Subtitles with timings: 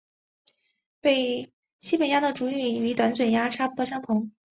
[1.79, 4.31] 西北鸦的主羽与短嘴鸦差不多相同。